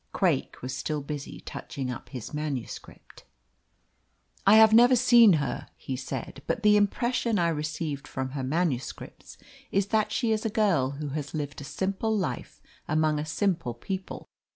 Craik 0.13 0.63
was 0.63 0.75
still 0.75 1.01
busy 1.01 1.41
touching 1.41 1.91
up 1.91 2.09
his 2.09 2.33
manuscript. 2.33 3.23
"I 4.47 4.55
have 4.55 4.73
never 4.73 4.95
seen 4.95 5.33
her," 5.33 5.67
he 5.77 5.95
said. 5.95 6.41
"But 6.47 6.63
the 6.63 6.75
impression 6.75 7.37
I 7.37 7.49
received 7.49 8.07
from 8.07 8.29
her 8.31 8.41
manuscripts 8.43 9.37
is 9.71 9.89
that 9.89 10.11
she 10.11 10.31
is 10.31 10.43
a 10.43 10.49
girl 10.49 10.93
who 10.99 11.09
has 11.09 11.35
lived 11.35 11.61
a 11.61 11.65
simple 11.65 12.17
life 12.17 12.63
among 12.87 13.19
a 13.19 13.25
simple 13.27 13.75
people. 13.75 14.27